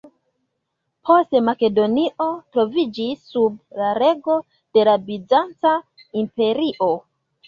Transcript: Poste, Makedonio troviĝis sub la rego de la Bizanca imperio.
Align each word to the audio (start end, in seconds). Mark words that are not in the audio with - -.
Poste, 1.09 1.41
Makedonio 1.49 2.25
troviĝis 2.55 3.21
sub 3.33 3.59
la 3.81 3.89
rego 3.97 4.39
de 4.79 4.87
la 4.89 4.95
Bizanca 5.11 5.75
imperio. 6.23 6.89